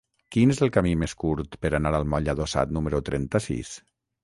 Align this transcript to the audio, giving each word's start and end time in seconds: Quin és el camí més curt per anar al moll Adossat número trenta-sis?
Quin 0.35 0.53
és 0.53 0.61
el 0.67 0.71
camí 0.77 0.93
més 1.01 1.13
curt 1.25 1.59
per 1.67 1.71
anar 1.79 1.93
al 1.99 2.07
moll 2.15 2.33
Adossat 2.35 2.75
número 2.81 3.05
trenta-sis? 3.13 3.79